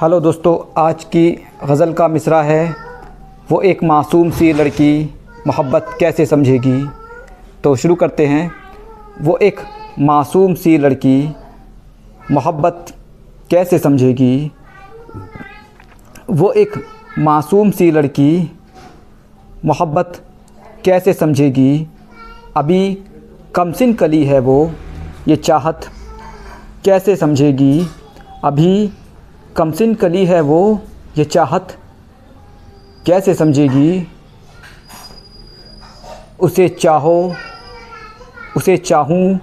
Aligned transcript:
Hello 0.00 0.20
दोस्तों, 0.20 0.82
आज 0.82 1.04
की 1.04 1.44
गज़ल 1.64 1.92
का 1.92 2.08
मिसरा 2.08 2.42
है। 2.42 2.74
वो 3.50 3.60
एक 3.60 3.84
मासूम 3.84 4.30
सी 4.30 4.52
लड़की 4.52 5.14
मोहब्बत 5.46 5.96
कैसे 6.00 6.26
समझेगी? 6.26 6.86
तो 7.64 7.76
शुरू 7.76 7.94
करते 7.94 8.26
हैं। 8.26 8.52
वो 9.20 9.36
एक 9.36 9.60
मासूम 9.98 10.54
सी 10.54 10.78
लड़की 10.78 11.36
मोहब्बत 12.30 12.86
कैसे 13.50 13.78
समझेगी? 13.78 14.52
वो 16.30 16.52
एक 16.52 16.72
मासूम 17.18 17.70
सी 17.70 17.90
लड़की 17.90 18.58
मोहब्बत 19.64 20.24
कैसे 20.84 21.12
समझेगी? 21.12 21.86
अभी 22.56 22.98
कमसिन 23.54 23.94
कली 23.94 24.24
है 24.24 24.38
वो, 24.38 24.72
ये 25.28 25.36
चाहत 25.36 25.80
कैसे 26.84 27.16
समझेगी? 27.16 27.86
अभी 28.44 28.92
कमसिन 29.56 29.94
कली 29.94 30.26
है 30.26 30.40
वो, 30.40 30.80
ये 31.18 31.24
चाहत 31.24 31.78
कैसे 33.06 33.34
समझेगी? 33.34 34.06
उसे 36.40 36.68
चाहो, 36.68 37.34
उसे 38.56 38.76
चाहूँ, 38.76 39.40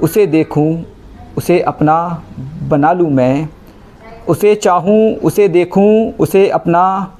उसे 0.00 0.26
देखूँ, 0.26 0.84
उसे 1.36 1.60
अपना 1.60 2.22
बना 2.68 2.92
लूँ 2.92 3.10
मैं। 3.10 3.48
उसे 4.28 4.54
चाहूँ, 4.54 5.16
उसे 5.16 5.48
देखूँ, 5.48 6.12
उसे 6.12 6.48
अपना 6.48 7.16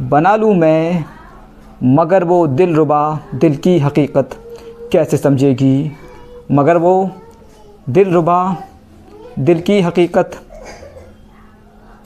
बना 0.00 0.36
लूँ 0.36 0.54
मैं। 0.54 1.04
मगर 1.84 2.24
वो 2.24 2.46
दिल 2.46 2.74
रुबा, 2.74 3.20
दिल 3.34 3.56
की 3.56 3.78
हकीकत 3.78 4.30
कैसे 4.92 5.16
समझेगी? 5.16 5.92
मगर 6.52 6.76
वो 6.76 7.10
दिल 7.88 8.10
रुबा, 8.10 8.56
दिल 9.38 9.60
की 9.60 9.80
हकीकत 9.80 10.30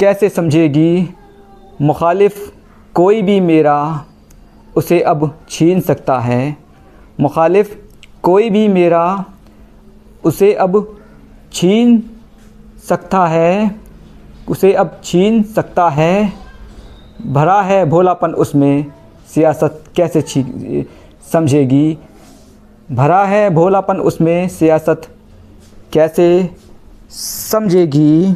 कैसे 0.01 0.29
समझेगी? 0.29 1.15
मुखालिफ, 1.83 2.55
कोई 2.95 3.23
भी 3.23 3.41
मेरा 3.41 4.05
उसे 4.77 5.01
अब 5.01 5.39
छीन 5.49 5.81
सकता 5.81 6.19
है। 6.19 6.57
मुखालिफ, 7.21 7.85
कोई 8.23 8.51
भी 8.51 8.69
मेरा 8.69 9.25
उसे 10.25 10.55
अब 10.55 10.99
छीन 11.53 12.11
सकता 12.89 13.27
है। 13.27 13.81
उसे 14.49 14.73
अब 14.73 15.01
छीन 15.05 15.43
सकता 15.43 15.89
है। 15.89 16.33
भरा 17.27 17.63
है 17.63 17.87
भोलापन 17.87 18.31
उसमें। 18.31 18.87
सियासत 19.35 19.85
कैसे 19.97 20.23
छी 20.23 20.45
समझेगी? 21.33 21.99
भरा 22.93 23.25
है 23.25 23.51
भोलापन 23.51 23.97
उसमें। 23.97 24.49
सियासत 24.49 25.03
कैसे 25.93 26.51
समझेगी? 27.53 28.35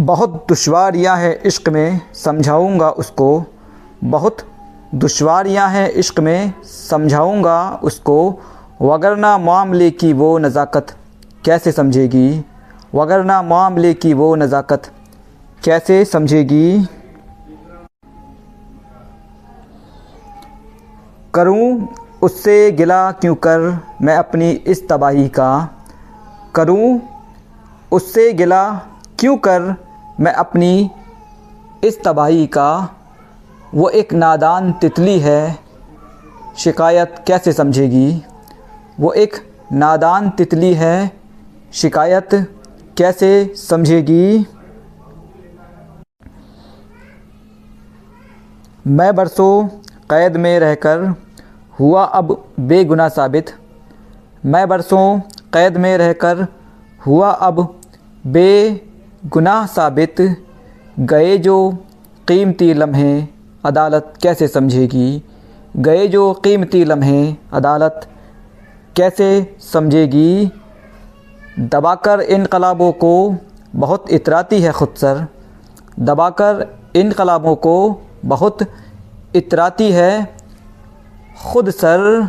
बहुत 0.00 0.44
दुश्वारियाँ 0.48 1.16
हैं 1.16 1.34
इश्क 1.42 1.68
में, 1.68 2.00
समझाऊँगा 2.14 2.88
उसको। 2.90 3.44
बहुत 4.04 4.36
दुश्वारियाँ 4.94 5.68
हैं 5.70 5.88
इश्क 5.90 6.20
में, 6.20 6.52
समझाऊँगा 6.64 7.80
उसको। 7.84 8.16
वगरना 8.82 9.36
मामले 9.38 9.90
की 9.90 10.12
वो 10.12 10.38
नज़ाकत 10.38 10.94
कैसे 11.44 11.72
समझेगी? 11.72 12.44
वगरना 12.94 13.42
मामले 13.42 13.92
की 13.94 14.12
वो 14.14 14.34
नज़ाकत 14.34 14.90
कैसे 15.64 16.04
समझेगी? 16.04 16.86
करूँ 21.34 21.88
उससे 22.22 22.70
गिला 22.72 23.10
क्यों 23.12 23.34
कर 23.34 23.68
मैं 24.02 24.16
अपनी 24.16 24.50
इस 24.50 24.88
तबाही 24.88 25.28
का? 25.28 25.68
करूँ 26.54 27.00
उससे 27.92 28.32
गिला 28.32 28.64
क्यों 29.18 29.36
कर 29.36 29.74
मैं 30.20 30.32
अपनी 30.32 30.90
इस 31.84 32.02
तबाही 32.04 32.46
का, 32.46 32.96
वो 33.74 33.88
एक 33.88 34.12
नादान 34.14 34.72
तितली 34.72 35.18
है, 35.18 35.58
शिकायत 36.58 37.24
कैसे 37.26 37.52
समझेगी? 37.52 38.22
वो 39.00 39.12
एक 39.12 39.36
नादान 39.72 40.30
तितली 40.30 40.74
है, 40.74 41.12
शिकायत 41.72 42.28
कैसे 42.98 43.54
समझेगी? 43.56 44.46
मैं 48.86 49.14
बरसों 49.16 49.68
क़ैद 50.10 50.36
में 50.36 50.60
रहकर 50.60 51.14
हुआ 51.80 52.04
अब 52.04 52.52
बेगुनाह 52.60 53.08
साबित। 53.08 53.54
मैं 54.46 54.68
बरसों 54.68 55.20
क़ैद 55.52 55.76
में 55.76 55.98
रहकर 55.98 56.46
हुआ 57.06 57.30
अब 57.30 57.80
बेगुनाह 59.24 59.66
साबित, 59.66 60.20
गए 61.00 61.38
जो 61.38 61.70
कीमती 62.28 62.74
लम्हे 62.74 63.28
अदालत 63.64 64.14
कैसे 64.22 64.48
समझेगी? 64.48 65.22
गए 65.76 66.06
जो 66.08 66.32
कीमती 66.34 66.84
लम्हे 66.84 67.36
अदालत 67.52 68.08
कैसे 68.96 69.56
समझेगी? 69.72 70.50
दबाकर 71.58 72.20
इनकलाबों 72.20 72.92
को 72.92 73.36
बहुत 73.76 74.10
इतराती 74.10 74.60
है 74.62 74.72
ख़ुद 74.72 74.94
सर। 74.96 75.26
दबाकर 76.00 76.66
इनकलाबों 76.96 77.54
को 77.56 78.02
बहुत 78.24 78.58
इतराती 79.36 79.90
है 79.92 80.24
ख़ुद 81.52 81.70
सर। 81.70 82.28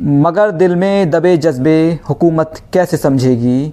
मगर 0.00 0.50
दिल 0.50 0.76
में 0.76 1.10
दबे 1.10 1.36
जज्बे 1.36 1.98
हुकूमत 2.08 2.62
कैसे 2.72 2.96
समझेगी? 2.96 3.72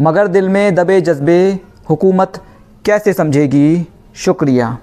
मगर 0.00 0.26
दिल 0.26 0.48
में 0.48 0.74
दबे 0.74 1.00
जज्बे 1.00 1.60
हुकूमत 1.90 2.42
कैसे 2.86 3.12
समझेगी? 3.12 3.86
शुक्रिया। 4.14 4.78